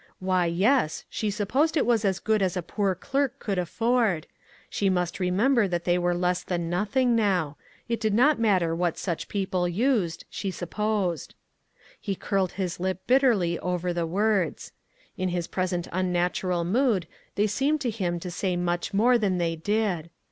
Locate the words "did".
7.99-8.15, 19.55-20.09